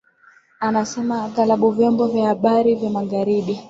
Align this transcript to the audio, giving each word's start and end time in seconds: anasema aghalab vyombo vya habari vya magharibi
anasema 0.59 1.23
aghalab 1.23 1.71
vyombo 1.75 2.07
vya 2.07 2.27
habari 2.27 2.75
vya 2.75 2.89
magharibi 2.89 3.59